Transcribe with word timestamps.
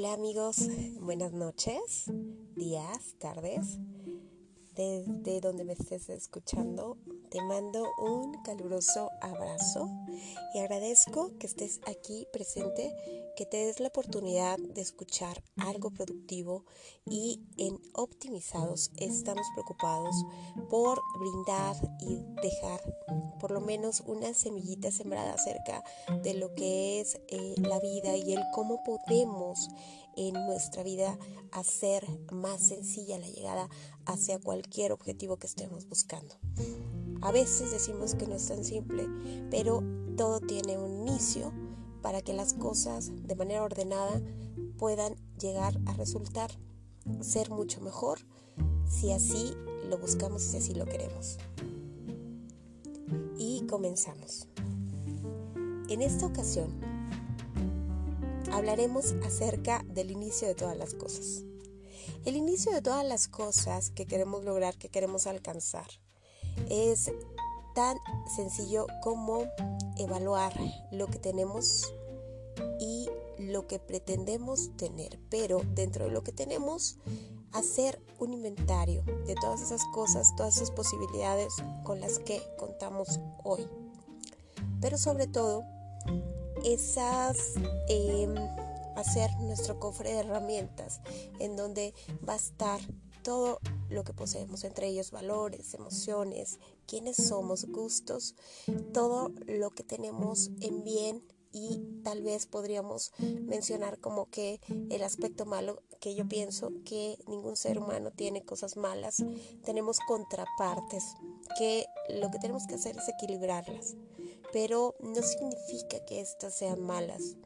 Hola 0.00 0.12
amigos, 0.12 0.58
buenas 1.00 1.32
noches, 1.32 2.04
días, 2.54 3.16
tardes, 3.18 3.80
desde 4.76 5.40
donde 5.40 5.64
me 5.64 5.72
estés 5.72 6.08
escuchando, 6.08 6.98
te 7.32 7.42
mando 7.42 7.84
un 7.98 8.40
caluroso 8.44 9.10
abrazo 9.20 9.90
y 10.54 10.60
agradezco 10.60 11.36
que 11.40 11.48
estés 11.48 11.80
aquí 11.88 12.28
presente, 12.32 12.94
que 13.38 13.46
te 13.46 13.66
des 13.66 13.78
la 13.78 13.86
oportunidad 13.86 14.58
de 14.58 14.80
escuchar 14.80 15.44
algo 15.58 15.92
productivo 15.92 16.64
y 17.06 17.40
en 17.56 17.78
Optimizados 17.92 18.90
estamos 18.96 19.46
preocupados 19.54 20.12
por 20.68 21.00
brindar 21.20 21.76
y 22.00 22.24
dejar 22.42 22.80
por 23.38 23.52
lo 23.52 23.60
menos 23.60 24.02
una 24.06 24.34
semillita 24.34 24.90
sembrada 24.90 25.34
acerca 25.34 25.84
de 26.24 26.34
lo 26.34 26.52
que 26.56 27.00
es 27.00 27.20
eh, 27.28 27.54
la 27.58 27.78
vida 27.78 28.16
y 28.16 28.32
el 28.32 28.42
cómo 28.52 28.82
podemos 28.82 29.68
en 30.16 30.34
nuestra 30.34 30.82
vida 30.82 31.16
hacer 31.52 32.04
más 32.32 32.60
sencilla 32.60 33.20
la 33.20 33.28
llegada 33.28 33.68
hacia 34.04 34.40
cualquier 34.40 34.90
objetivo 34.90 35.36
que 35.36 35.46
estemos 35.46 35.88
buscando. 35.88 36.34
A 37.22 37.30
veces 37.30 37.70
decimos 37.70 38.16
que 38.16 38.26
no 38.26 38.34
es 38.34 38.48
tan 38.48 38.64
simple, 38.64 39.06
pero 39.48 39.84
todo 40.16 40.40
tiene 40.40 40.76
un 40.76 41.06
inicio 41.06 41.67
para 42.08 42.22
que 42.22 42.32
las 42.32 42.54
cosas 42.54 43.10
de 43.26 43.34
manera 43.34 43.62
ordenada 43.62 44.22
puedan 44.78 45.14
llegar 45.38 45.78
a 45.84 45.92
resultar 45.92 46.50
ser 47.20 47.50
mucho 47.50 47.82
mejor 47.82 48.18
si 48.88 49.12
así 49.12 49.52
lo 49.90 49.98
buscamos 49.98 50.42
y 50.42 50.48
si 50.48 50.56
así 50.56 50.74
lo 50.74 50.86
queremos. 50.86 51.36
Y 53.36 53.66
comenzamos. 53.66 54.48
En 55.90 56.00
esta 56.00 56.24
ocasión 56.24 56.80
hablaremos 58.52 59.12
acerca 59.26 59.84
del 59.86 60.10
inicio 60.10 60.48
de 60.48 60.54
todas 60.54 60.78
las 60.78 60.94
cosas. 60.94 61.42
El 62.24 62.36
inicio 62.36 62.72
de 62.72 62.80
todas 62.80 63.04
las 63.04 63.28
cosas 63.28 63.90
que 63.90 64.06
queremos 64.06 64.44
lograr, 64.44 64.78
que 64.78 64.88
queremos 64.88 65.26
alcanzar 65.26 65.88
es 66.70 67.12
tan 67.74 67.98
sencillo 68.34 68.86
como 69.02 69.44
evaluar 69.98 70.54
lo 70.90 71.06
que 71.06 71.18
tenemos 71.18 71.92
y 72.80 73.08
lo 73.38 73.66
que 73.66 73.78
pretendemos 73.78 74.76
tener, 74.76 75.18
pero 75.30 75.62
dentro 75.74 76.06
de 76.06 76.10
lo 76.10 76.22
que 76.22 76.32
tenemos, 76.32 76.98
hacer 77.52 78.00
un 78.18 78.32
inventario 78.32 79.02
de 79.26 79.34
todas 79.34 79.62
esas 79.62 79.84
cosas, 79.94 80.34
todas 80.36 80.56
esas 80.56 80.70
posibilidades 80.70 81.54
con 81.84 82.00
las 82.00 82.18
que 82.18 82.42
contamos 82.58 83.20
hoy. 83.44 83.66
Pero 84.80 84.98
sobre 84.98 85.26
todo, 85.26 85.64
esas 86.64 87.54
em, 87.88 88.34
hacer 88.96 89.30
nuestro 89.40 89.78
cofre 89.78 90.12
de 90.12 90.18
herramientas 90.20 91.00
en 91.38 91.56
donde 91.56 91.94
va 92.28 92.34
a 92.34 92.36
estar 92.36 92.80
todo 93.22 93.60
lo 93.88 94.04
que 94.04 94.12
poseemos, 94.12 94.64
entre 94.64 94.88
ellos 94.88 95.10
valores, 95.10 95.74
emociones, 95.74 96.58
quiénes 96.86 97.16
somos, 97.16 97.66
gustos, 97.66 98.34
todo 98.92 99.32
lo 99.46 99.70
que 99.70 99.84
tenemos 99.84 100.50
en 100.60 100.82
bien 100.82 101.22
y 101.52 101.80
tal 102.02 102.22
vez 102.22 102.46
podríamos 102.46 103.12
mencionar 103.18 103.98
como 103.98 104.30
que 104.30 104.60
el 104.90 105.02
aspecto 105.02 105.46
malo 105.46 105.82
que 106.00 106.14
yo 106.14 106.28
pienso 106.28 106.70
que 106.84 107.18
ningún 107.26 107.56
ser 107.56 107.78
humano 107.78 108.10
tiene 108.10 108.44
cosas 108.44 108.76
malas, 108.76 109.24
tenemos 109.64 109.98
contrapartes, 110.06 111.04
que 111.58 111.86
lo 112.08 112.30
que 112.30 112.38
tenemos 112.38 112.66
que 112.66 112.74
hacer 112.74 112.96
es 112.96 113.08
equilibrarlas, 113.08 113.96
pero 114.52 114.94
no 115.00 115.22
significa 115.22 116.04
que 116.06 116.20
éstas 116.20 116.56
sean 116.56 116.80
malas. 116.80 117.36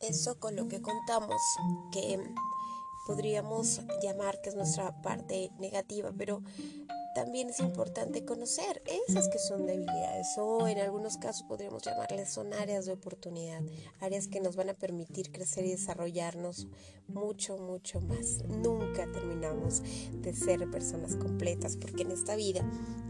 Eso 0.00 0.38
con 0.38 0.54
lo 0.54 0.68
que 0.68 0.80
contamos, 0.80 1.40
que 1.92 2.18
podríamos 3.08 3.80
llamar 4.02 4.38
que 4.42 4.50
es 4.50 4.54
nuestra 4.54 4.92
parte 5.00 5.50
negativa, 5.58 6.12
pero 6.14 6.42
también 7.14 7.48
es 7.48 7.58
importante 7.60 8.26
conocer 8.26 8.82
esas 9.08 9.28
que 9.30 9.38
son 9.38 9.64
debilidades 9.64 10.36
o 10.36 10.68
en 10.68 10.78
algunos 10.78 11.16
casos 11.16 11.42
podríamos 11.48 11.82
llamarles 11.82 12.28
son 12.30 12.52
áreas 12.52 12.84
de 12.84 12.92
oportunidad, 12.92 13.62
áreas 14.00 14.28
que 14.28 14.40
nos 14.40 14.56
van 14.56 14.68
a 14.68 14.74
permitir 14.74 15.32
crecer 15.32 15.64
y 15.64 15.70
desarrollarnos 15.70 16.68
mucho, 17.08 17.56
mucho 17.56 18.02
más. 18.02 18.44
Nunca 18.46 19.10
terminamos 19.10 19.82
de 20.12 20.34
ser 20.34 20.70
personas 20.70 21.16
completas 21.16 21.78
porque 21.78 22.02
en 22.02 22.12
esta 22.12 22.36
vida 22.36 22.60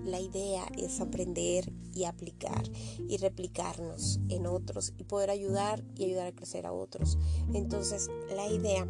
la 0.04 0.20
idea 0.20 0.65
es 0.78 1.00
aprender 1.00 1.72
y 1.92 2.04
aplicar 2.04 2.62
y 3.09 3.16
replicarnos 3.16 4.20
en 4.28 4.47
otros 4.47 4.94
y 4.97 5.04
poder 5.04 5.30
ayudar 5.30 5.82
y 5.97 6.04
ayudar 6.04 6.28
a 6.28 6.32
crecer 6.32 6.66
a 6.66 6.72
otros. 6.72 7.19
Entonces 7.53 8.09
la 8.34 8.47
idea 8.47 8.86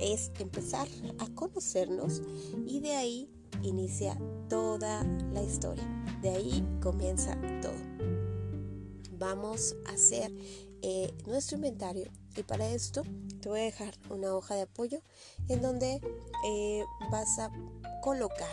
es 0.00 0.30
empezar 0.38 0.88
a 1.18 1.26
conocernos 1.34 2.22
y 2.66 2.80
de 2.80 2.96
ahí 2.96 3.30
inicia 3.62 4.18
toda 4.48 5.04
la 5.32 5.42
historia. 5.42 5.84
De 6.20 6.30
ahí 6.30 6.64
comienza 6.82 7.36
todo. 7.60 7.72
Vamos 9.18 9.76
a 9.86 9.92
hacer 9.92 10.32
eh, 10.82 11.14
nuestro 11.26 11.56
inventario 11.56 12.10
y 12.36 12.42
para 12.42 12.68
esto 12.68 13.02
te 13.40 13.48
voy 13.48 13.60
a 13.60 13.64
dejar 13.64 13.94
una 14.10 14.34
hoja 14.34 14.54
de 14.54 14.62
apoyo 14.62 15.00
en 15.48 15.62
donde 15.62 16.00
eh, 16.46 16.84
vas 17.10 17.38
a 17.38 17.50
colocar 18.02 18.50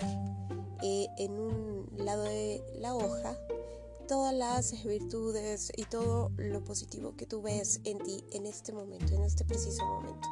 eh, 0.84 1.08
en 1.18 1.40
un 1.40 1.90
lado 1.98 2.24
de 2.24 2.62
la 2.80 2.96
hoja 2.96 3.36
todas 4.10 4.34
las 4.34 4.84
virtudes 4.84 5.72
y 5.78 5.84
todo 5.84 6.32
lo 6.36 6.64
positivo 6.64 7.16
que 7.16 7.28
tú 7.28 7.44
ves 7.44 7.80
en 7.84 8.00
ti 8.00 8.24
en 8.32 8.48
este 8.48 8.74
momento, 8.74 9.14
en 9.14 9.22
este 9.22 9.46
preciso 9.46 9.86
momento. 9.86 10.28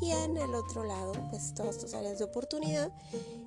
Y 0.00 0.10
en 0.10 0.36
el 0.36 0.52
otro 0.56 0.82
lado, 0.82 1.12
pues 1.30 1.54
todas 1.54 1.78
tus 1.78 1.94
áreas 1.94 2.18
de 2.18 2.24
oportunidad 2.24 2.92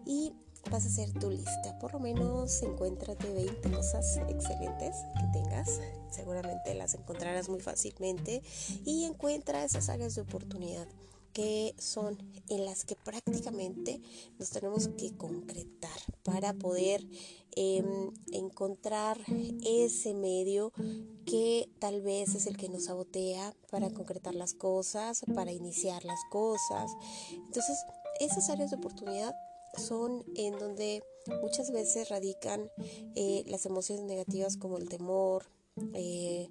y 0.05 0.31
vas 0.71 0.85
a 0.85 0.87
hacer 0.87 1.11
tu 1.19 1.29
lista. 1.29 1.77
Por 1.77 1.91
lo 1.91 1.99
menos 1.99 2.61
encuéntrate 2.61 3.29
20 3.29 3.69
cosas 3.73 4.15
excelentes 4.29 4.95
que 5.19 5.39
tengas. 5.41 5.81
Seguramente 6.09 6.73
las 6.73 6.93
encontrarás 6.93 7.49
muy 7.49 7.59
fácilmente. 7.59 8.43
Y 8.85 9.03
encuentra 9.03 9.65
esas 9.65 9.89
áreas 9.89 10.15
de 10.15 10.21
oportunidad 10.21 10.87
que 11.35 11.75
son 11.77 12.17
en 12.47 12.63
las 12.63 12.85
que 12.85 12.95
prácticamente 12.95 14.01
nos 14.39 14.51
tenemos 14.51 14.87
que 14.97 15.11
concretar 15.17 15.99
para 16.23 16.53
poder 16.53 17.05
em, 17.55 18.11
encontrar 18.31 19.17
ese 19.65 20.13
medio 20.13 20.71
que 21.25 21.69
tal 21.79 22.01
vez 22.01 22.35
es 22.35 22.47
el 22.47 22.57
que 22.57 22.69
nos 22.69 22.85
sabotea 22.85 23.55
para 23.71 23.89
concretar 23.89 24.35
las 24.35 24.53
cosas, 24.53 25.21
para 25.33 25.51
iniciar 25.51 26.05
las 26.05 26.19
cosas. 26.29 26.91
Entonces, 27.31 27.77
esas 28.19 28.49
áreas 28.49 28.71
de 28.71 28.77
oportunidad 28.77 29.33
son 29.77 30.23
en 30.35 30.57
donde 30.57 31.03
muchas 31.41 31.71
veces 31.71 32.09
radican 32.09 32.69
eh, 33.15 33.43
las 33.47 33.65
emociones 33.65 34.05
negativas 34.05 34.57
como 34.57 34.77
el 34.77 34.87
temor, 34.89 35.45
eh, 35.77 36.49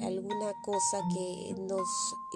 alguna 0.00 0.52
cosa 0.64 1.00
que 1.12 1.54
nos 1.60 1.88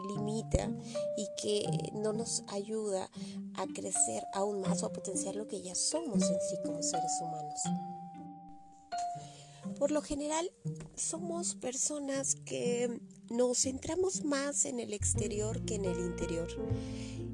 limita 0.08 0.68
y 1.16 1.28
que 1.40 1.92
no 1.94 2.12
nos 2.12 2.42
ayuda 2.48 3.08
a 3.54 3.66
crecer 3.68 4.24
aún 4.34 4.60
más 4.60 4.82
o 4.82 4.86
a 4.86 4.92
potenciar 4.92 5.36
lo 5.36 5.46
que 5.46 5.62
ya 5.62 5.76
somos 5.76 6.22
en 6.22 6.40
sí 6.40 6.56
como 6.64 6.82
seres 6.82 7.12
humanos. 7.20 7.60
Por 9.78 9.92
lo 9.92 10.02
general 10.02 10.50
somos 10.96 11.54
personas 11.54 12.34
que 12.34 13.00
nos 13.30 13.62
centramos 13.62 14.24
más 14.24 14.64
en 14.64 14.80
el 14.80 14.92
exterior 14.92 15.64
que 15.64 15.76
en 15.76 15.84
el 15.84 15.98
interior 15.98 16.48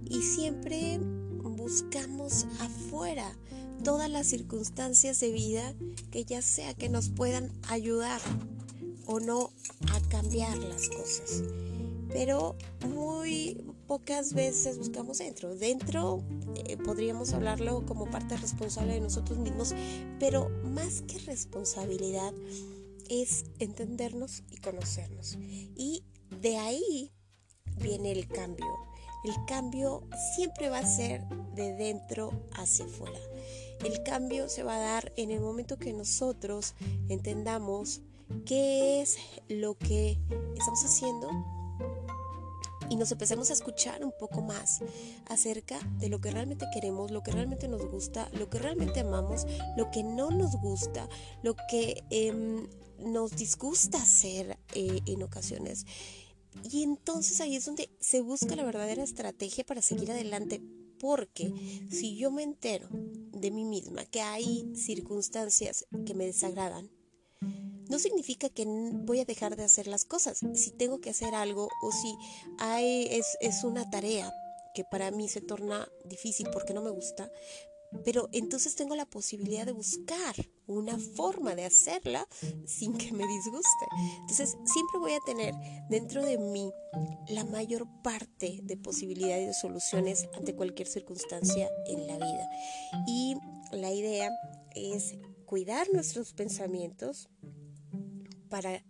y 0.05 0.23
siempre 0.23 0.99
buscamos 0.99 2.45
afuera 2.61 3.37
todas 3.83 4.11
las 4.11 4.27
circunstancias 4.27 5.21
de 5.21 5.31
vida 5.31 5.75
que 6.11 6.25
ya 6.25 6.43
sea 6.43 6.75
que 6.75 6.89
nos 6.89 7.09
puedan 7.09 7.53
ayudar 7.69 8.21
o 9.07 9.21
no 9.21 9.51
a 9.93 10.01
cambiar 10.09 10.57
las 10.59 10.89
cosas. 10.89 11.43
Pero 12.09 12.57
muy 12.89 13.65
pocas 13.87 14.35
veces 14.35 14.79
buscamos 14.79 15.19
dentro. 15.19 15.55
Dentro 15.55 16.23
eh, 16.57 16.77
podríamos 16.77 17.33
hablarlo 17.33 17.85
como 17.87 18.11
parte 18.11 18.37
responsable 18.37 18.95
de 18.95 19.01
nosotros 19.01 19.39
mismos, 19.39 19.75
pero 20.19 20.49
más 20.65 21.03
que 21.03 21.19
responsabilidad 21.21 22.33
es 23.09 23.45
entendernos 23.59 24.43
y 24.51 24.57
conocernos. 24.57 25.39
Y 25.77 26.05
de 26.41 26.59
ahí 26.59 27.13
viene 27.79 28.13
el 28.13 28.29
cambio 28.29 28.67
el 29.25 29.35
cambio 29.47 30.05
siempre 30.37 30.69
va 30.69 30.79
a 30.79 30.87
ser 30.87 31.23
de 31.55 31.75
dentro 31.75 32.31
hacia 32.53 32.85
afuera. 32.85 33.19
El 33.85 34.03
cambio 34.03 34.49
se 34.49 34.63
va 34.63 34.77
a 34.77 34.81
dar 34.81 35.13
en 35.17 35.31
el 35.31 35.41
momento 35.41 35.79
que 35.79 35.93
nosotros 35.93 36.75
entendamos 37.09 38.01
qué 38.45 39.01
es 39.01 39.17
lo 39.49 39.77
que 39.79 40.19
estamos 40.57 40.85
haciendo 40.85 41.31
y 42.91 42.97
nos 42.97 43.13
empecemos 43.13 43.51
a 43.51 43.53
escuchar 43.53 44.05
un 44.05 44.13
poco 44.19 44.41
más 44.41 44.81
acerca 45.29 45.79
de 45.99 46.09
lo 46.09 46.21
que 46.21 46.31
realmente 46.31 46.67
queremos, 46.73 47.11
lo 47.11 47.23
que 47.23 47.31
realmente 47.31 47.69
nos 47.69 47.87
gusta, 47.87 48.29
lo 48.33 48.49
que 48.49 48.59
realmente 48.59 49.01
amamos, 49.01 49.47
lo 49.77 49.91
que 49.91 50.03
no 50.03 50.31
nos 50.31 50.57
gusta, 50.57 51.09
lo 51.43 51.55
que 51.69 52.05
em, 52.11 52.67
nos 52.99 53.37
disgusta 53.37 53.99
hacer 53.99 54.59
eh, 54.75 55.01
en 55.07 55.23
ocasiones. 55.23 55.85
Y 56.71 56.83
entonces 56.83 57.41
ahí 57.41 57.57
es 57.57 57.67
donde 57.67 57.91
se 58.01 58.21
busca 58.21 58.57
la 58.57 58.65
verdadera 58.65 59.03
estrategia 59.03 59.65
para 59.65 59.83
seguir 59.83 60.11
adelante. 60.11 60.63
Porque 60.99 61.53
si 61.91 62.17
yo 62.17 62.31
me 62.31 62.43
entero 62.43 62.89
de 62.91 63.51
mí 63.51 63.65
misma 63.65 64.05
que 64.05 64.21
hay 64.21 64.71
circunstancias 64.75 65.87
que 66.07 66.15
me 66.15 66.27
desagradan, 66.27 66.91
no 67.89 67.99
significa 67.99 68.49
que 68.49 68.65
voy 68.67 69.21
a 69.21 69.25
dejar 69.25 69.57
de 69.57 69.65
hacer 69.65 69.87
las 69.87 70.05
cosas. 70.05 70.41
Si 70.55 70.71
tengo 70.71 71.01
que 71.01 71.11
hacer 71.11 71.35
algo 71.35 71.69
o 71.83 71.93
si 71.93 72.15
hay, 72.59 73.07
es, 73.11 73.37
es 73.41 73.65
una 73.65 73.89
tarea 73.91 74.33
que 74.75 74.85
para 74.85 75.11
mí 75.11 75.29
se 75.29 75.41
torna 75.41 75.89
difícil 76.05 76.49
porque 76.53 76.75
no 76.75 76.83
me 76.83 76.91
gusta, 76.91 77.31
pero 78.05 78.29
entonces 78.33 78.75
tengo 78.75 78.95
la 78.97 79.07
posibilidad 79.07 79.67
de 79.67 79.73
buscar 79.73 80.35
una 80.67 80.99
forma 80.99 81.55
de 81.55 81.65
hacerla 81.65 82.27
sin 82.67 82.97
que 82.97 83.13
me 83.13 83.27
disguste. 83.27 83.87
Entonces 84.21 84.57
siempre 84.65 84.99
voy 84.99 85.13
a 85.13 85.21
tener 85.25 85.55
dentro 85.89 86.25
de 86.25 86.39
mí 86.39 86.71
la 87.29 87.45
mayor 87.45 87.87
parte 88.03 88.61
de 88.63 88.77
posibilidades 88.77 89.47
de 89.47 89.55
soluciones 89.55 90.29
ante 90.35 90.55
cualquier 90.55 90.89
circunstancia 90.89 91.71
en 91.87 92.07
la 92.07 92.17
vida. 92.17 92.49
Y 93.07 93.37
la 93.73 93.93
idea 93.93 94.31
es 94.75 95.17
cuidar 95.47 95.89
nuestros 95.93 96.35
pensamientos, 96.35 97.29
para 98.49 98.83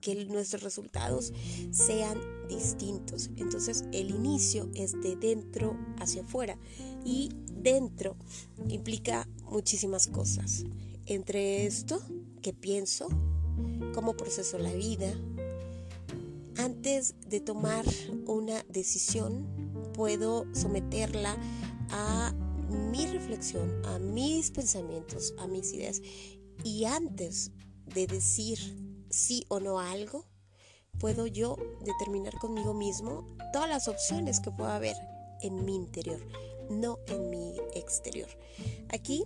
que 0.00 0.26
nuestros 0.26 0.62
resultados 0.62 1.32
sean 1.70 2.20
distintos. 2.48 3.30
Entonces 3.36 3.84
el 3.92 4.10
inicio 4.10 4.70
es 4.74 5.00
de 5.00 5.16
dentro 5.16 5.76
hacia 5.98 6.22
afuera 6.22 6.58
y 7.04 7.30
dentro 7.52 8.16
implica 8.68 9.28
muchísimas 9.42 10.06
cosas. 10.06 10.64
Entre 11.06 11.66
esto, 11.66 12.00
que 12.42 12.52
pienso, 12.52 13.08
cómo 13.94 14.16
proceso 14.16 14.58
la 14.58 14.72
vida. 14.72 15.12
Antes 16.56 17.14
de 17.26 17.40
tomar 17.40 17.84
una 18.26 18.64
decisión, 18.68 19.46
puedo 19.92 20.46
someterla 20.54 21.36
a 21.90 22.32
mi 22.92 23.06
reflexión, 23.06 23.84
a 23.86 23.98
mis 23.98 24.50
pensamientos, 24.50 25.34
a 25.38 25.46
mis 25.46 25.72
ideas. 25.72 26.00
Y 26.62 26.84
antes 26.84 27.52
de 27.86 28.06
decir 28.06 28.58
sí 29.10 29.44
o 29.48 29.60
no 29.60 29.78
a 29.78 29.90
algo, 29.90 30.26
puedo 30.98 31.26
yo 31.26 31.56
determinar 31.84 32.34
conmigo 32.38 32.74
mismo 32.74 33.26
todas 33.52 33.68
las 33.68 33.88
opciones 33.88 34.40
que 34.40 34.50
pueda 34.50 34.76
haber 34.76 34.96
en 35.40 35.64
mi 35.64 35.74
interior, 35.74 36.20
no 36.70 36.98
en 37.06 37.30
mi 37.30 37.56
exterior. 37.74 38.28
Aquí 38.88 39.24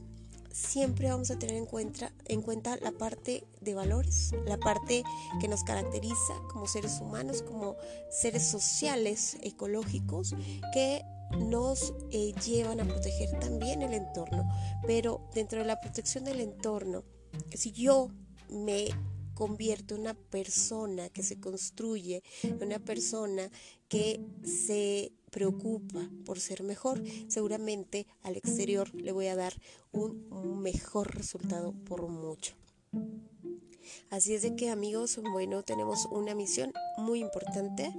siempre 0.53 1.09
vamos 1.09 1.31
a 1.31 1.39
tener 1.39 1.57
en 1.57 1.67
cuenta, 1.67 2.13
en 2.27 2.43
cuenta 2.43 2.77
la 2.79 2.93
parte 2.93 3.47
de 3.61 3.75
valores, 3.75 4.33
la 4.47 4.57
parte 4.59 5.05
que 5.41 5.49
nos 5.49 5.63
caracteriza 5.63 6.35
como 6.51 6.67
seres 6.67 7.01
humanos, 7.01 7.43
como 7.43 7.77
seres 8.11 8.47
sociales, 8.47 9.37
ecológicos, 9.43 10.35
que 10.73 11.05
nos 11.39 11.95
eh, 12.11 12.35
llevan 12.45 12.81
a 12.81 12.85
proteger 12.85 13.39
también 13.39 13.83
el 13.83 13.95
entorno. 13.95 14.49
Pero 14.87 15.29
dentro 15.35 15.61
de 15.61 15.65
la 15.65 15.81
protección 15.81 16.25
del 16.25 16.41
entorno, 16.41 17.05
si 17.55 17.73
yo 17.73 18.09
me 18.51 18.89
convierte 19.39 19.95
una 19.95 20.15
persona 20.15 21.11
que 21.11 21.23
se 21.23 21.39
construye, 21.39 22.25
una 22.61 22.81
persona 22.81 23.49
que 23.87 24.21
se 24.43 25.13
preocupa 25.31 26.11
por 26.25 26.41
ser 26.41 26.65
mejor, 26.65 27.01
seguramente 27.29 28.09
al 28.25 28.35
exterior 28.35 28.93
le 28.97 29.13
voy 29.13 29.29
a 29.29 29.37
dar 29.37 29.55
un 29.93 30.61
mejor 30.61 31.15
resultado 31.15 31.73
por 31.85 32.09
mucho. 32.09 32.55
Así 34.11 34.35
es 34.35 34.43
de 34.43 34.57
que 34.57 34.71
amigos, 34.71 35.21
bueno, 35.33 35.63
tenemos 35.63 36.07
una 36.07 36.35
misión 36.35 36.73
muy 36.97 37.21
importante. 37.21 37.95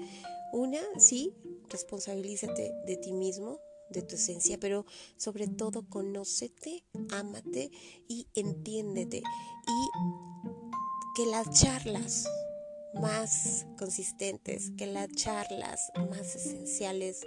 Una, 0.52 0.82
sí, 0.98 1.34
responsabilízate 1.70 2.74
de 2.86 2.98
ti 2.98 3.14
mismo, 3.14 3.60
de 3.92 4.02
tu 4.02 4.16
esencia, 4.16 4.60
pero 4.60 4.86
sobre 5.16 5.48
todo 5.48 5.88
conócete, 5.88 6.84
ámate 7.12 7.72
y 8.10 8.28
entiéndete. 8.36 9.20
Y 9.20 10.59
que 11.16 11.26
las 11.26 11.50
charlas 11.52 12.28
más 12.94 13.66
consistentes, 13.78 14.72
que 14.78 14.88
las 14.88 15.10
charlas 15.10 15.92
más 16.10 16.36
esenciales 16.36 17.22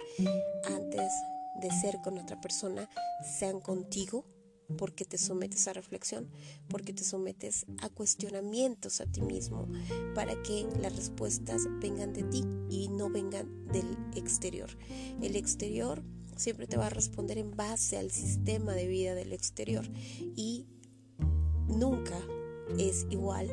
antes 0.65 1.11
de 1.61 1.71
ser 1.71 1.99
con 2.03 2.17
otra 2.17 2.39
persona 2.41 2.89
sean 3.39 3.59
contigo, 3.59 4.25
porque 4.77 5.05
te 5.05 5.17
sometes 5.17 5.67
a 5.67 5.73
reflexión, 5.73 6.29
porque 6.69 6.93
te 6.93 7.03
sometes 7.03 7.65
a 7.81 7.89
cuestionamientos 7.89 9.01
a 9.01 9.05
ti 9.05 9.21
mismo, 9.21 9.67
para 10.15 10.41
que 10.41 10.67
las 10.81 10.95
respuestas 10.95 11.61
vengan 11.79 12.13
de 12.13 12.23
ti 12.23 12.43
y 12.69 12.87
no 12.89 13.09
vengan 13.09 13.67
del 13.67 13.97
exterior. 14.15 14.69
El 15.21 15.35
exterior 15.35 16.03
siempre 16.35 16.67
te 16.67 16.77
va 16.77 16.87
a 16.87 16.89
responder 16.89 17.37
en 17.37 17.55
base 17.55 17.97
al 17.97 18.11
sistema 18.11 18.73
de 18.73 18.87
vida 18.87 19.15
del 19.15 19.33
exterior 19.33 19.85
y 20.35 20.65
nunca 21.67 22.19
es 22.77 23.05
igual 23.09 23.49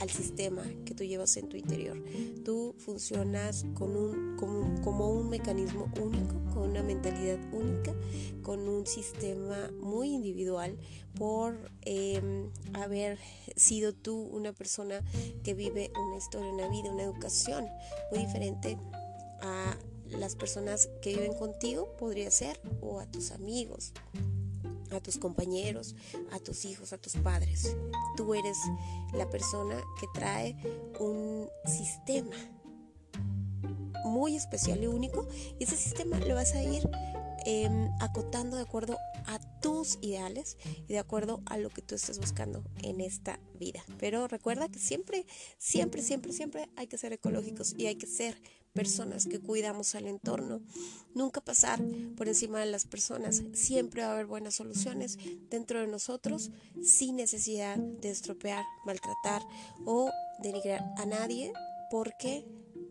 al 0.00 0.10
sistema 0.10 0.62
que 0.84 0.94
tú 0.94 1.04
llevas 1.04 1.36
en 1.36 1.48
tu 1.48 1.56
interior. 1.56 2.02
Tú 2.44 2.74
funcionas 2.78 3.66
como, 3.74 4.10
un 4.10 5.28
mecanismo 5.28 5.90
único, 6.00 6.34
con 6.52 6.70
una 6.70 6.82
mentalidad 6.82 7.38
única, 7.52 7.94
con 8.42 8.68
un 8.68 8.86
sistema 8.86 9.70
muy 9.80 10.10
individual 10.10 10.76
por 11.16 11.70
em, 11.82 12.50
haber 12.74 13.18
sido 13.56 13.92
tú 13.92 14.16
una 14.16 14.52
persona 14.52 15.02
que 15.42 15.54
vive 15.54 15.90
una 15.98 16.16
historia, 16.16 16.48
una 16.52 16.68
vida, 16.68 16.92
una 16.92 17.02
educación 17.02 17.66
muy 18.12 18.20
diferente 18.20 18.78
a 19.40 19.76
las 20.10 20.36
personas 20.36 20.88
que 21.02 21.14
viven 21.14 21.34
contigo, 21.34 21.94
podría 21.98 22.30
ser, 22.30 22.60
o 22.80 23.00
a 23.00 23.06
tus 23.06 23.30
amigos 23.32 23.92
a 24.96 25.00
tus 25.00 25.18
compañeros, 25.18 25.94
a 26.32 26.38
tus 26.38 26.64
hijos, 26.64 26.92
a 26.92 26.98
tus 26.98 27.14
padres. 27.14 27.76
Tú 28.16 28.34
eres 28.34 28.58
la 29.12 29.28
persona 29.28 29.80
que 30.00 30.06
trae 30.14 30.56
un 30.98 31.48
sistema 31.64 32.36
muy 34.04 34.36
especial 34.36 34.82
y 34.82 34.86
único 34.86 35.28
y 35.58 35.64
ese 35.64 35.76
sistema 35.76 36.18
lo 36.18 36.34
vas 36.34 36.52
a 36.54 36.62
ir 36.62 36.88
em, 37.44 37.88
acotando 38.00 38.56
de 38.56 38.62
acuerdo 38.62 38.96
tus 39.60 39.98
ideales 40.00 40.56
y 40.86 40.92
de 40.92 40.98
acuerdo 40.98 41.42
a 41.46 41.58
lo 41.58 41.70
que 41.70 41.82
tú 41.82 41.94
estés 41.94 42.18
buscando 42.18 42.64
en 42.82 43.00
esta 43.00 43.40
vida. 43.54 43.84
Pero 43.98 44.28
recuerda 44.28 44.68
que 44.68 44.78
siempre, 44.78 45.26
siempre, 45.58 46.02
siempre, 46.02 46.32
siempre 46.32 46.68
hay 46.76 46.86
que 46.86 46.98
ser 46.98 47.12
ecológicos 47.12 47.74
y 47.76 47.86
hay 47.86 47.96
que 47.96 48.06
ser 48.06 48.40
personas 48.72 49.26
que 49.26 49.40
cuidamos 49.40 49.94
al 49.94 50.06
entorno. 50.06 50.60
Nunca 51.14 51.40
pasar 51.40 51.80
por 52.16 52.28
encima 52.28 52.60
de 52.60 52.66
las 52.66 52.86
personas. 52.86 53.42
Siempre 53.52 54.02
va 54.02 54.10
a 54.10 54.12
haber 54.12 54.26
buenas 54.26 54.54
soluciones 54.54 55.18
dentro 55.50 55.80
de 55.80 55.88
nosotros 55.88 56.50
sin 56.82 57.16
necesidad 57.16 57.76
de 57.76 58.10
estropear, 58.10 58.64
maltratar 58.84 59.42
o 59.84 60.10
denigrar 60.40 60.84
a 60.96 61.06
nadie 61.06 61.52
porque 61.90 62.44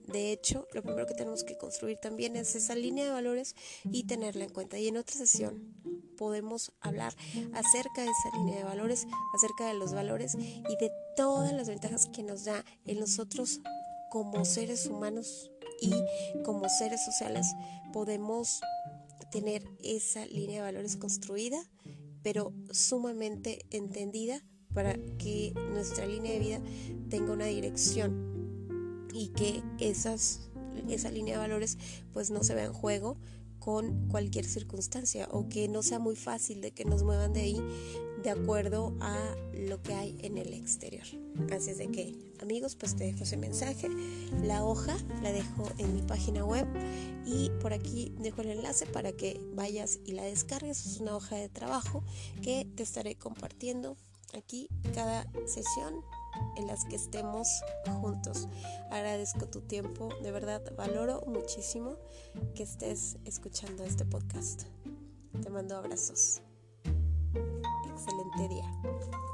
de 0.08 0.32
hecho, 0.32 0.68
lo 0.74 0.82
primero 0.82 1.06
que 1.06 1.14
tenemos 1.14 1.44
que 1.44 1.58
construir 1.58 1.98
también 1.98 2.36
es 2.36 2.56
esa 2.56 2.76
línea 2.76 3.06
de 3.06 3.12
valores 3.12 3.56
y 3.92 4.04
tenerla 4.04 4.46
en 4.46 4.52
cuenta. 4.52 4.80
Y 4.80 4.88
en 4.88 4.98
otra 4.98 5.16
sesión 5.16 5.76
podemos 6.18 6.72
hablar 6.80 7.14
acerca 7.54 8.02
de 8.02 8.10
esa 8.10 8.38
línea 8.38 8.58
de 8.58 8.64
valores, 8.64 9.06
acerca 9.36 9.68
de 9.68 9.74
los 9.74 9.94
valores 9.94 10.36
y 10.36 10.76
de 10.78 10.92
todas 11.16 11.54
las 11.54 11.68
ventajas 11.68 12.08
que 12.08 12.24
nos 12.24 12.46
da 12.46 12.64
en 12.86 13.00
nosotros 13.00 13.60
como 14.10 14.46
seres 14.46 14.88
humanos 14.88 15.52
y 15.82 15.94
como 16.44 16.70
seres 16.70 17.04
sociales 17.04 17.48
podemos 17.92 18.62
tener 19.32 19.64
esa 19.84 20.26
línea 20.26 20.58
de 20.58 20.72
valores 20.72 20.96
construida, 20.96 21.62
pero 22.24 22.54
sumamente 22.72 23.66
entendida 23.72 24.42
para 24.74 24.94
que 25.18 25.54
nuestra 25.74 26.06
línea 26.06 26.32
de 26.32 26.40
vida 26.40 26.62
tenga 27.10 27.34
una 27.34 27.46
dirección 27.46 28.27
y 29.18 29.30
que 29.30 29.64
esas, 29.80 30.50
esa 30.90 31.10
línea 31.10 31.34
de 31.36 31.40
valores 31.40 31.78
pues 32.14 32.30
no 32.30 32.44
se 32.44 32.54
vea 32.54 32.66
en 32.66 32.74
juego 32.74 33.18
con 33.60 34.08
cualquier 34.08 34.46
circunstancia 34.46 35.28
o 35.32 35.50
que 35.50 35.68
no 35.68 35.84
sea 35.84 36.00
muy 36.00 36.16
fácil 36.16 36.62
de 36.62 36.72
que 36.72 36.86
nos 36.86 37.04
muevan 37.04 37.34
de 37.34 37.42
ahí 37.42 37.62
de 38.24 38.30
acuerdo 38.30 38.96
a 39.02 39.36
lo 39.54 39.82
que 39.82 39.94
hay 39.94 40.18
en 40.22 40.38
el 40.38 40.54
exterior. 40.54 41.06
Así 41.52 41.72
es 41.72 41.78
de 41.78 41.90
que, 41.90 42.16
amigos, 42.42 42.76
pues 42.76 42.96
te 42.96 43.04
dejo 43.04 43.24
ese 43.24 43.38
mensaje. 43.38 43.90
La 44.44 44.64
hoja 44.64 44.96
la 45.22 45.32
dejo 45.32 45.70
en 45.80 45.94
mi 45.94 46.02
página 46.02 46.46
web 46.46 46.66
y 47.26 47.50
por 47.62 47.74
aquí 47.74 48.14
dejo 48.20 48.42
el 48.42 48.52
enlace 48.52 48.86
para 48.86 49.12
que 49.12 49.42
vayas 49.54 50.00
y 50.06 50.14
la 50.14 50.24
descargues. 50.24 50.86
Es 50.86 51.00
una 51.00 51.16
hoja 51.16 51.36
de 51.36 51.50
trabajo 51.50 52.04
que 52.42 52.66
te 52.76 52.84
estaré 52.84 53.16
compartiendo 53.16 53.98
aquí 54.34 54.70
cada 54.94 55.28
sesión 55.46 56.04
en 56.56 56.68
las 56.68 56.86
que 56.86 56.96
estemos 56.96 57.48
juntos. 58.02 58.48
Agradezco 58.92 59.48
tu 59.48 59.62
tiempo, 59.62 60.10
de 60.22 60.32
verdad 60.32 60.62
valoro 60.76 61.24
muchísimo 61.28 61.98
que 62.56 62.64
estés 62.64 63.18
escuchando 63.26 63.84
este 63.84 64.06
podcast. 64.06 64.64
Te 65.42 65.50
mando 65.50 65.78
abrazos. 65.78 66.42
Excelente 67.92 68.48
día. 68.48 69.27